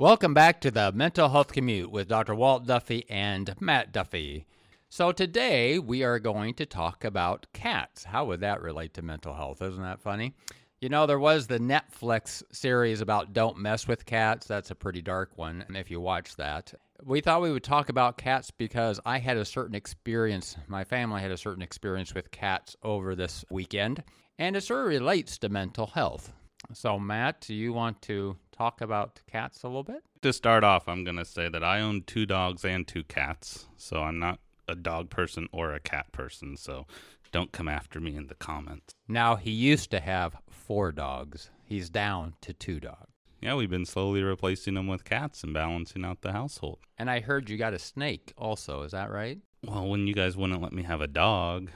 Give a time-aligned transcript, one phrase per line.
[0.00, 2.34] Welcome back to the Mental Health Commute with Dr.
[2.34, 4.46] Walt Duffy and Matt Duffy.
[4.88, 8.04] So, today we are going to talk about cats.
[8.04, 9.60] How would that relate to mental health?
[9.60, 10.32] Isn't that funny?
[10.80, 14.46] You know, there was the Netflix series about Don't Mess with Cats.
[14.46, 16.72] That's a pretty dark one, And if you watch that.
[17.04, 21.20] We thought we would talk about cats because I had a certain experience, my family
[21.20, 24.02] had a certain experience with cats over this weekend,
[24.38, 26.32] and it sort of relates to mental health.
[26.72, 30.02] So, Matt, do you want to talk about cats a little bit?
[30.20, 33.66] To start off, I'm going to say that I own two dogs and two cats.
[33.78, 36.58] So I'm not a dog person or a cat person.
[36.58, 36.86] So
[37.32, 38.92] don't come after me in the comments.
[39.08, 43.06] Now, he used to have four dogs, he's down to two dogs.
[43.40, 46.80] Yeah, we've been slowly replacing them with cats and balancing out the household.
[46.98, 49.38] And I heard you got a snake also, is that right?
[49.66, 51.70] Well, when you guys wouldn't let me have a dog.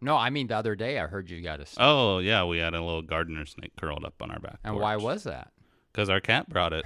[0.00, 1.84] No, I mean the other day I heard you got a snake.
[1.86, 4.60] Oh, yeah, we had a little gardener snake curled up on our back.
[4.64, 5.52] and why was that?
[5.92, 6.84] Because our cat brought it.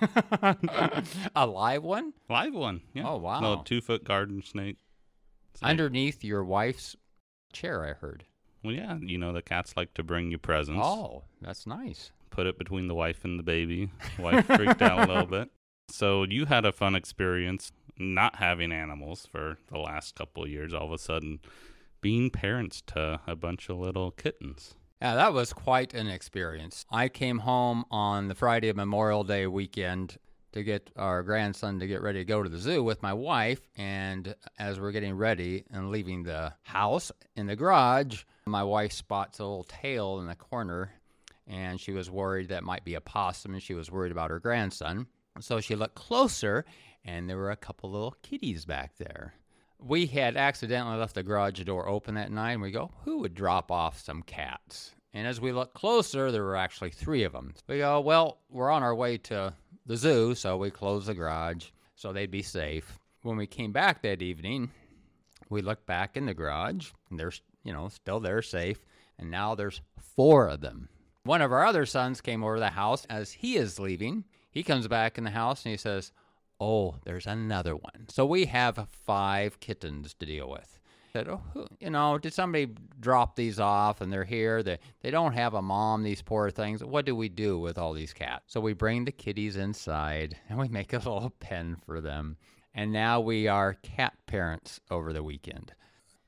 [1.36, 2.12] a live one?
[2.28, 2.80] Live one.
[2.92, 3.08] Yeah.
[3.08, 3.40] Oh, wow.
[3.40, 4.78] Little two foot garden snake.
[5.54, 5.68] snake.
[5.70, 6.96] Underneath your wife's
[7.52, 8.24] chair, I heard.
[8.64, 10.80] Well, yeah, you know, the cats like to bring you presents.
[10.84, 12.10] Oh, that's nice.
[12.30, 13.90] Put it between the wife and the baby.
[14.18, 15.50] Wife freaked out a little bit.
[15.90, 20.74] So you had a fun experience not having animals for the last couple of years,
[20.74, 21.40] all of a sudden
[22.00, 24.74] being parents to a bunch of little kittens.
[25.00, 26.84] Yeah, that was quite an experience.
[26.90, 30.18] I came home on the Friday of Memorial Day weekend
[30.50, 33.60] to get our grandson to get ready to go to the zoo with my wife.
[33.76, 39.38] And as we're getting ready and leaving the house in the garage, my wife spots
[39.38, 40.90] a little tail in the corner
[41.46, 44.40] and she was worried that might be a possum and she was worried about her
[44.40, 45.06] grandson.
[45.38, 46.64] So she looked closer
[47.04, 49.34] and there were a couple little kitties back there.
[49.80, 53.34] We had accidentally left the garage door open that night and we go, who would
[53.34, 54.94] drop off some cats?
[55.14, 57.54] And as we looked closer, there were actually three of them.
[57.66, 59.54] We go, well, we're on our way to
[59.86, 62.98] the zoo, so we closed the garage so they'd be safe.
[63.22, 64.70] When we came back that evening,
[65.48, 67.32] we looked back in the garage and they're,
[67.64, 68.84] you know, still there safe.
[69.18, 69.80] And now there's
[70.14, 70.88] four of them.
[71.24, 74.24] One of our other sons came over to the house as he is leaving.
[74.50, 76.12] He comes back in the house and he says,
[76.60, 78.06] Oh, there's another one.
[78.08, 80.78] So we have five kittens to deal with.
[81.12, 81.42] Said, oh,
[81.80, 84.62] you know, did somebody drop these off and they're here?
[84.62, 86.84] They, they don't have a mom, these poor things.
[86.84, 88.44] What do we do with all these cats?
[88.48, 92.36] So we bring the kitties inside and we make a little pen for them.
[92.74, 95.72] And now we are cat parents over the weekend.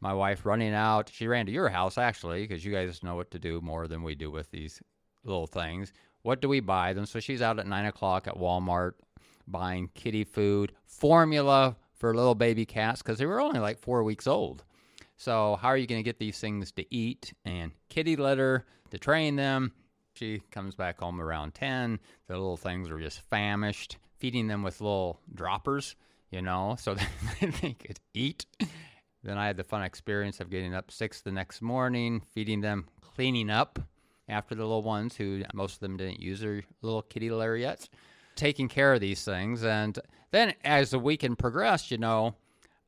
[0.01, 3.31] My wife running out, she ran to your house actually, because you guys know what
[3.33, 4.81] to do more than we do with these
[5.25, 5.93] little things.
[6.23, 7.05] What do we buy them?
[7.05, 8.93] So she's out at nine o'clock at Walmart
[9.51, 14.27] buying kitty food, formula for little baby cats because they were only like four weeks
[14.27, 14.65] old.
[15.17, 18.99] So, how are you going to get these things to eat and kitty litter to
[18.99, 19.73] train them?
[20.15, 22.01] She comes back home around 10.
[22.27, 25.95] The little things are just famished, feeding them with little droppers,
[26.31, 27.09] you know, so that
[27.61, 28.47] they could eat.
[29.23, 32.89] Then I had the fun experience of getting up six the next morning, feeding them,
[33.03, 33.79] cleaning up
[34.27, 37.89] after the little ones who most of them didn't use their little kitty litter yet
[38.41, 39.63] taking care of these things.
[39.65, 39.99] And
[40.31, 42.35] then as the weekend progressed, you know,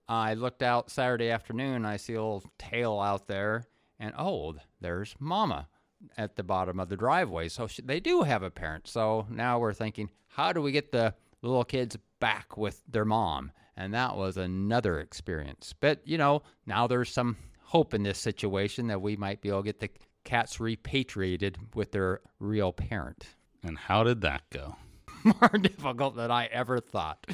[0.09, 3.67] I looked out Saturday afternoon, I see a little tail out there,
[4.01, 5.69] and oh, there's Mama
[6.17, 7.51] at the bottom of the driveway.
[7.51, 8.89] So she, they do have a parent.
[8.89, 13.53] So now we're thinking, how do we get the little kids back with their mom?
[13.77, 15.75] And that was another experience.
[15.79, 19.61] But, you know, now there's some hope in this situation that we might be able
[19.61, 19.91] to get the
[20.25, 23.27] cats repatriated with their real parent.
[23.63, 24.77] And how did that go?
[25.41, 27.27] more difficult than I ever thought.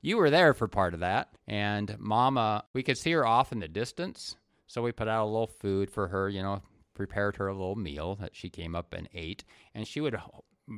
[0.00, 3.58] You were there for part of that, and Mama, we could see her off in
[3.58, 6.62] the distance, so we put out a little food for her, you know,
[6.94, 9.44] prepared her a little meal that she came up and ate,
[9.74, 10.16] and she would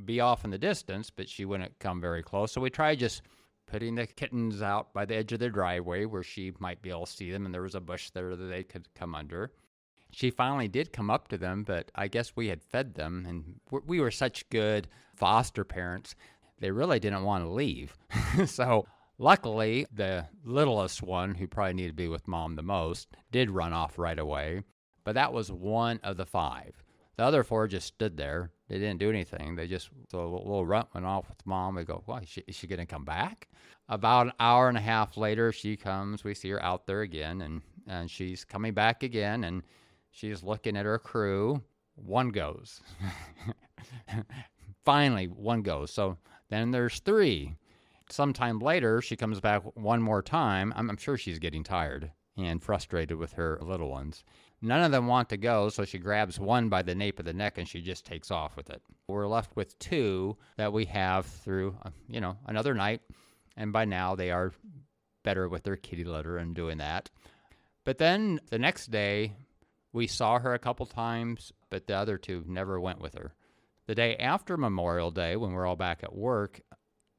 [0.04, 2.52] be off in the distance, but she wouldn't come very close.
[2.52, 3.22] So we tried just
[3.66, 7.06] putting the kittens out by the edge of the driveway where she might be able
[7.06, 9.52] to see them, and there was a bush there that they could come under.
[10.12, 13.60] She finally did come up to them, but I guess we had fed them, and
[13.86, 16.16] we were such good foster parents
[16.60, 17.96] they really didn't want to leave.
[18.46, 18.86] so
[19.18, 23.72] luckily, the littlest one, who probably needed to be with mom the most, did run
[23.72, 24.62] off right away.
[25.04, 26.82] But that was one of the five.
[27.16, 28.50] The other four just stood there.
[28.68, 29.56] They didn't do anything.
[29.56, 31.74] They just, a little runt went off with mom.
[31.74, 33.48] We go, why, is she, she going to come back?
[33.88, 36.22] About an hour and a half later, she comes.
[36.22, 39.62] We see her out there again, and, and she's coming back again, and
[40.10, 41.60] she's looking at her crew.
[41.96, 42.80] One goes.
[44.84, 45.90] Finally, one goes.
[45.90, 46.16] So
[46.50, 47.56] then there's three.
[48.10, 50.72] Sometime later, she comes back one more time.
[50.76, 52.12] I'm, I'm sure she's getting tired.
[52.36, 54.24] and frustrated with her little ones.
[54.62, 57.32] None of them want to go, so she grabs one by the nape of the
[57.32, 58.82] neck and she just takes off with it.
[59.08, 63.00] We're left with two that we have through, uh, you know, another night,
[63.56, 64.52] and by now they are
[65.22, 67.10] better with their kitty litter and doing that.
[67.84, 69.32] But then the next day,
[69.92, 73.34] we saw her a couple times, but the other two never went with her.
[73.90, 76.60] The day after Memorial Day, when we're all back at work,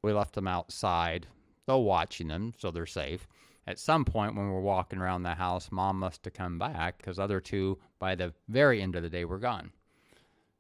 [0.04, 1.28] we left them outside,
[1.66, 3.28] though watching them so they're safe
[3.68, 7.20] at some point when we're walking around the house, mom must have come back because
[7.20, 9.74] other two, by the very end of the day, were gone.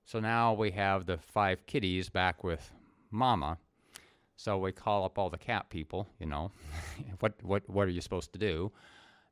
[0.03, 2.73] So now we have the five kitties back with
[3.09, 3.57] mama.
[4.35, 6.51] So we call up all the cat people, you know,
[7.21, 8.73] what, what, what are you supposed to do?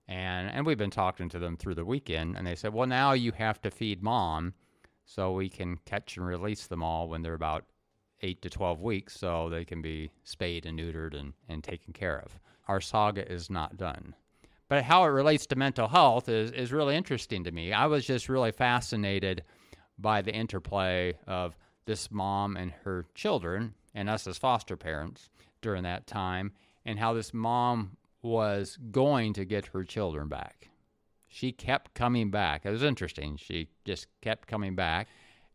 [0.07, 3.11] And, and we've been talking to them through the weekend, and they said, well, now
[3.11, 4.53] you have to feed mom
[5.09, 7.65] so we can catch and release them all when they're about
[8.21, 12.19] 8 to 12 weeks so they can be spayed and neutered and, and taken care
[12.19, 14.13] of our saga is not done.
[14.67, 17.73] But how it relates to mental health is, is really interesting to me.
[17.73, 19.43] I was just really fascinated
[19.97, 25.31] by the interplay of this mom and her children and us as foster parents
[25.61, 26.51] during that time
[26.85, 30.68] and how this mom was going to get her children back.
[31.29, 32.65] She kept coming back.
[32.65, 33.37] It was interesting.
[33.37, 35.07] She just kept coming back.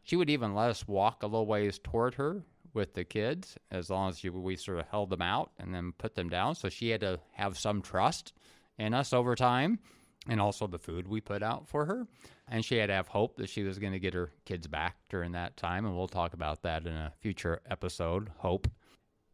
[0.05, 2.45] She would even let us walk a little ways toward her
[2.75, 5.93] with the kids as long as you, we sort of held them out and then
[5.99, 6.55] put them down.
[6.55, 8.33] So she had to have some trust
[8.79, 9.81] in us over time
[10.29, 12.07] and also the food we put out for her.
[12.49, 14.97] And she had to have hope that she was going to get her kids back
[15.09, 15.87] during that time.
[15.87, 18.31] And we'll talk about that in a future episode.
[18.39, 18.69] Hope.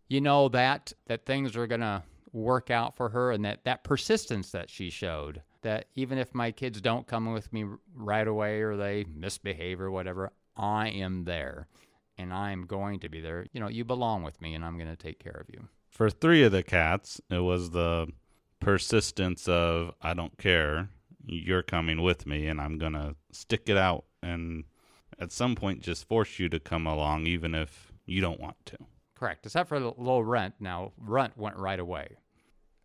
[0.09, 2.03] You know that that things are going to
[2.33, 6.51] work out for her and that that persistence that she showed that even if my
[6.51, 11.69] kids don't come with me right away or they misbehave or whatever, I am there
[12.19, 13.47] and I'm going to be there.
[13.53, 15.69] You know, you belong with me and I'm going to take care of you.
[15.89, 18.09] For three of the cats, it was the
[18.61, 20.89] persistence of, I don't care.
[21.27, 24.65] You're coming with me and I'm going to stick it out and
[25.19, 28.79] at some point just force you to come along, even if you don't want to.
[29.15, 29.45] Correct.
[29.45, 30.55] Except for the little Runt.
[30.61, 32.17] Now, Runt went right away.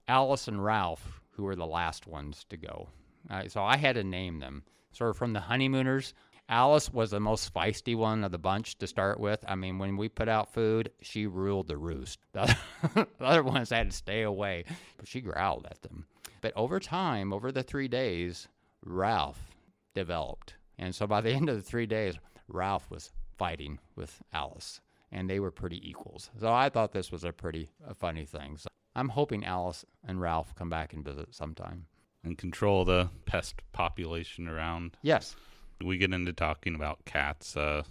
[0.07, 2.89] Alice and Ralph, who were the last ones to go.
[3.29, 4.63] Uh, so I had to name them.
[4.91, 6.13] Sort of from the honeymooners,
[6.47, 9.43] Alice was the most feisty one of the bunch to start with.
[9.47, 12.19] I mean, when we put out food, she ruled the roost.
[12.33, 14.65] The other ones had to stay away,
[14.97, 16.05] but she growled at them.
[16.41, 18.47] But over time, over the three days,
[18.85, 19.55] Ralph
[19.95, 20.55] developed.
[20.77, 22.15] And so by the end of the three days,
[22.47, 24.81] Ralph was fighting with Alice,
[25.11, 26.29] and they were pretty equals.
[26.39, 28.57] So I thought this was a pretty funny thing.
[28.57, 31.85] So I'm hoping Alice and Ralph come back and visit sometime.
[32.23, 34.97] And control the pest population around.
[35.01, 35.35] Yes
[35.83, 37.57] we get into talking about cats.
[37.57, 37.83] Uh,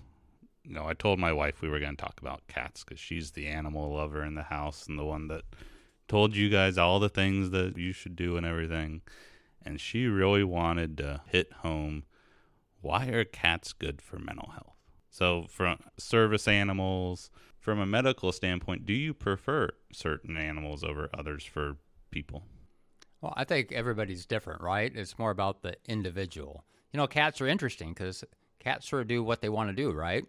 [0.64, 3.32] you know, I told my wife we were going to talk about cats because she's
[3.32, 5.42] the animal lover in the house and the one that
[6.08, 9.02] told you guys all the things that you should do and everything.
[9.64, 12.04] And she really wanted to hit home
[12.80, 14.76] why are cats good for mental health?
[15.08, 17.30] So, from service animals,
[17.64, 21.76] from a medical standpoint, do you prefer certain animals over others for
[22.10, 22.44] people?
[23.20, 24.92] Well, I think everybody's different, right?
[24.94, 26.64] It's more about the individual
[26.94, 28.22] you know, cats are interesting because
[28.60, 30.24] cats sort of do what they want to do, right?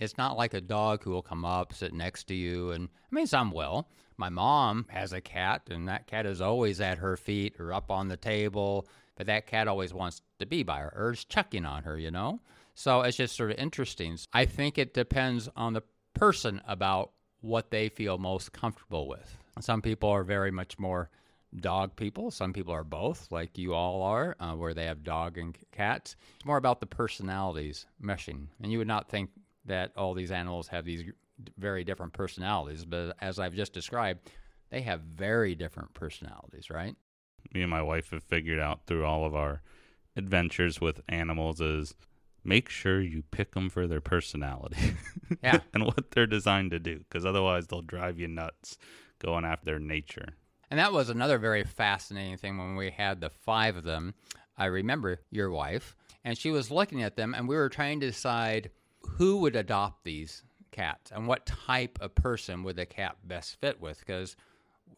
[0.00, 3.14] It's not like a dog who will come up, sit next to you, and I
[3.14, 3.88] mean, some will.
[4.16, 7.92] My mom has a cat, and that cat is always at her feet or up
[7.92, 11.64] on the table, but that cat always wants to be by her or is chucking
[11.64, 12.40] on her, you know?
[12.74, 14.18] So it's just sort of interesting.
[14.32, 15.82] I think it depends on the
[16.18, 19.36] person about what they feel most comfortable with.
[19.60, 21.10] Some people are very much more
[21.60, 22.30] dog people.
[22.30, 26.16] Some people are both, like you all are, uh, where they have dog and cats.
[26.36, 28.46] It's more about the personalities meshing.
[28.62, 29.30] And you would not think
[29.64, 31.04] that all these animals have these
[31.56, 34.30] very different personalities, but as I've just described,
[34.70, 36.94] they have very different personalities, right?
[37.54, 39.62] Me and my wife have figured out through all of our
[40.16, 41.94] adventures with animals is
[42.44, 44.96] make sure you pick them for their personality
[45.42, 45.60] yeah.
[45.74, 48.78] and what they're designed to do because otherwise they'll drive you nuts
[49.18, 50.34] going after their nature
[50.70, 54.14] and that was another very fascinating thing when we had the five of them.
[54.56, 58.06] I remember your wife, and she was looking at them, and we were trying to
[58.06, 63.58] decide who would adopt these cats and what type of person would the cat best
[63.60, 64.36] fit with because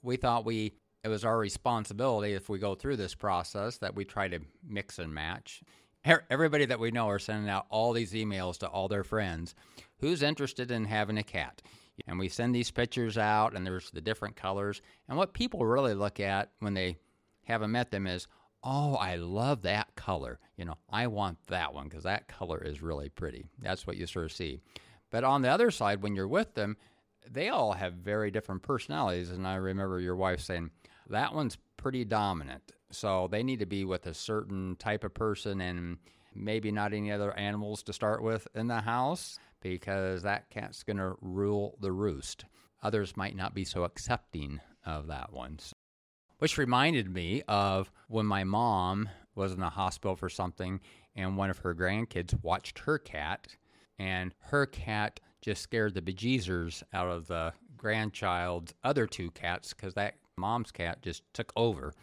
[0.03, 4.05] we thought we it was our responsibility if we go through this process that we
[4.05, 5.63] try to mix and match
[6.05, 9.55] everybody that we know are sending out all these emails to all their friends
[9.99, 11.63] who's interested in having a cat
[12.07, 14.81] and we send these pictures out, and there's the different colors.
[15.09, 16.99] And what people really look at when they
[17.45, 18.27] haven't met them is,
[18.63, 20.39] oh, I love that color.
[20.57, 23.47] You know, I want that one because that color is really pretty.
[23.59, 24.61] That's what you sort of see.
[25.11, 26.77] But on the other side, when you're with them,
[27.29, 29.31] they all have very different personalities.
[29.31, 30.71] And I remember your wife saying,
[31.09, 32.73] that one's pretty dominant.
[32.91, 35.99] So they need to be with a certain type of person and
[36.35, 40.97] maybe not any other animals to start with in the house because that cat's going
[40.97, 42.45] to rule the roost.
[42.83, 45.59] Others might not be so accepting of that one.
[46.39, 50.81] Which reminded me of when my mom was in the hospital for something
[51.15, 53.57] and one of her grandkids watched her cat
[53.99, 59.95] and her cat just scared the bejeezers out of the grandchild's other two cats because
[59.95, 61.95] that mom's cat just took over.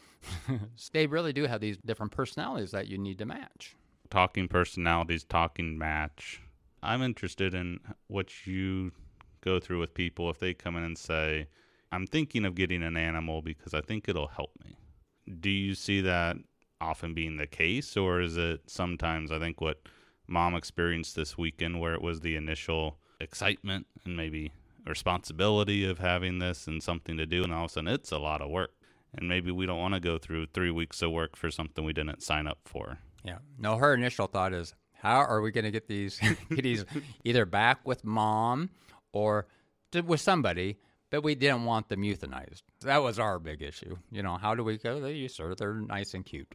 [0.93, 3.75] they really do have these different personalities that you need to match.
[4.09, 6.41] Talking personalities, talking match.
[6.81, 8.91] I'm interested in what you
[9.41, 11.47] go through with people if they come in and say,
[11.91, 14.77] I'm thinking of getting an animal because I think it'll help me.
[15.39, 16.37] Do you see that
[16.79, 19.81] often being the case, or is it sometimes, I think, what
[20.27, 24.51] mom experienced this weekend where it was the initial excitement and maybe
[24.87, 28.17] responsibility of having this and something to do, and all of a sudden it's a
[28.17, 28.71] lot of work.
[29.13, 31.93] And maybe we don't want to go through three weeks of work for something we
[31.93, 32.99] didn't sign up for.
[33.23, 33.37] Yeah.
[33.57, 36.85] No, her initial thought is, how are we going to get these kitties
[37.23, 38.69] either back with mom
[39.13, 39.47] or
[39.91, 40.77] to, with somebody?
[41.09, 42.63] But we didn't want them euthanized.
[42.81, 43.95] That was our big issue.
[44.11, 44.99] You know, how do we go?
[44.99, 46.53] They sure they're nice and cute.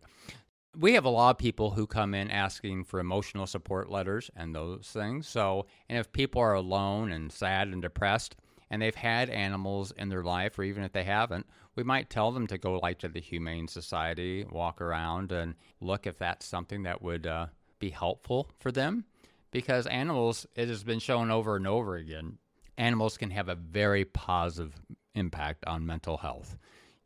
[0.74, 4.54] We have a lot of people who come in asking for emotional support letters and
[4.54, 5.28] those things.
[5.28, 8.36] So, and if people are alone and sad and depressed,
[8.70, 12.32] and they've had animals in their life, or even if they haven't, we might tell
[12.32, 16.84] them to go like to the Humane Society, walk around, and look if that's something
[16.84, 17.46] that would uh,
[17.78, 19.04] be helpful for them.
[19.50, 22.38] Because animals, it has been shown over and over again,
[22.78, 24.74] animals can have a very positive
[25.14, 26.56] impact on mental health.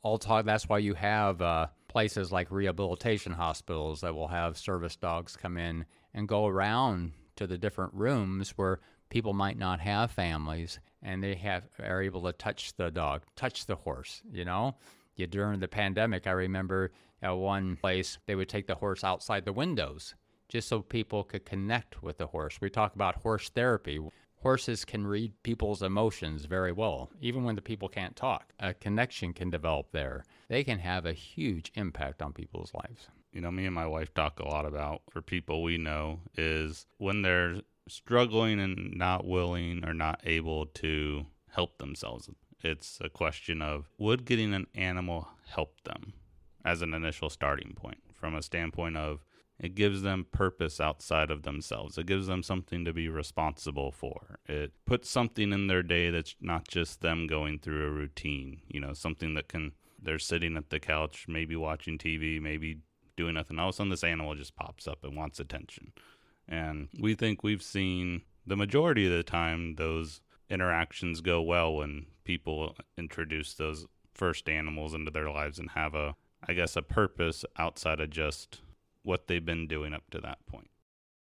[0.03, 0.45] All talk.
[0.45, 1.67] That's why you have uh,
[1.97, 7.47] places like rehabilitation hospitals that will have service dogs come in and go around to
[7.47, 12.35] the different rooms where people might not have families and they have are able to
[12.35, 14.77] touch the dog, touch the horse, you know?
[15.15, 19.47] Yeah, during the pandemic, I remember at one place they would take the horse outside
[19.47, 20.15] the windows
[20.51, 22.61] just so people could connect with the horse.
[22.61, 24.01] We talk about horse therapy.
[24.47, 28.53] Horses can read people's emotions very well, even when the people can't talk.
[28.61, 30.25] A connection can develop there.
[30.47, 33.09] They can have a huge impact on people's lives.
[33.33, 36.87] You know, me and my wife talk a lot about for people we know is
[36.99, 37.57] when they're
[37.89, 42.31] struggling and not willing or not able to help themselves.
[42.63, 46.13] It's a question of would getting an animal help them
[46.65, 49.25] as an initial starting point from a standpoint of
[49.59, 51.97] it gives them purpose outside of themselves.
[51.97, 54.39] It gives them something to be responsible for.
[54.47, 58.81] It puts something in their day that's not just them going through a routine, you
[58.81, 62.81] know, something that can, they're sitting at the couch, maybe watching TV, maybe
[63.17, 63.59] doing nothing.
[63.59, 65.93] All of a sudden, this animal just pops up and wants attention.
[66.47, 70.21] And we think we've seen the majority of the time those
[70.51, 76.15] interactions go well when people introduce those first animals into their lives and have a,
[76.47, 78.61] I guess, a purpose outside of just
[79.07, 80.69] what they've been doing up to that point.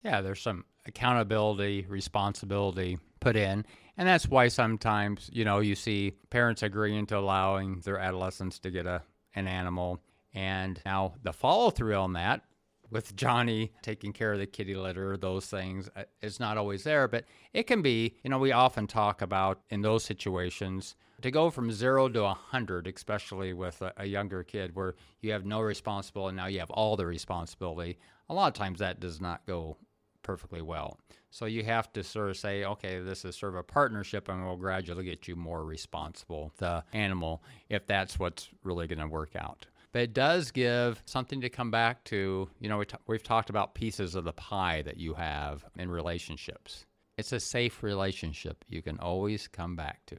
[0.02, 3.64] Yeah, there's some accountability, responsibility put in.
[3.96, 8.70] And that's why sometimes, you know, you see parents agreeing to allowing their adolescents to
[8.70, 9.02] get a
[9.34, 10.00] an animal.
[10.34, 12.42] And now the follow through on that
[12.90, 17.08] with Johnny taking care of the kitty litter, those things uh, is not always there,
[17.08, 17.24] but
[17.54, 21.72] it can be, you know, we often talk about in those situations to go from
[21.72, 26.30] zero to a hundred, especially with a, a, younger kid where you have no responsibility
[26.30, 27.98] and now you have all the responsibility.
[28.28, 29.76] A lot of times that does not go
[30.22, 30.98] perfectly well.
[31.30, 34.44] So you have to sort of say, okay, this is sort of a partnership and
[34.44, 39.34] we'll gradually get you more responsible, the animal, if that's what's really going to work
[39.36, 42.48] out but it does give something to come back to.
[42.58, 45.90] You know, we t- we've talked about pieces of the pie that you have in
[45.90, 46.86] relationships.
[47.18, 50.16] It's a safe relationship you can always come back to.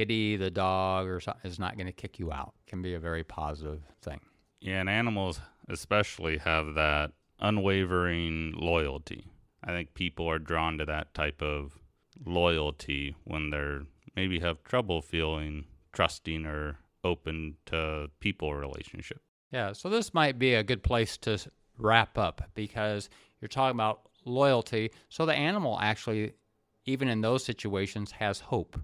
[0.00, 2.54] Kitty, the dog, or something is not going to kick you out.
[2.66, 4.20] It can be a very positive thing.
[4.58, 9.26] Yeah, and animals especially have that unwavering loyalty.
[9.62, 11.78] I think people are drawn to that type of
[12.24, 13.82] loyalty when they're
[14.16, 19.20] maybe have trouble feeling trusting or open to people relationship.
[19.52, 21.36] Yeah, so this might be a good place to
[21.76, 23.10] wrap up because
[23.42, 24.92] you're talking about loyalty.
[25.10, 26.32] So the animal actually,
[26.86, 28.80] even in those situations, has hope,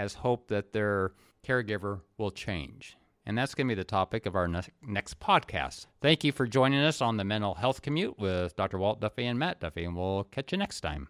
[0.00, 1.12] has hope that their
[1.46, 2.96] caregiver will change.
[3.26, 5.86] And that's going to be the topic of our ne- next podcast.
[6.00, 8.78] Thank you for joining us on the Mental Health Commute with Dr.
[8.78, 11.08] Walt Duffy and Matt Duffy, and we'll catch you next time.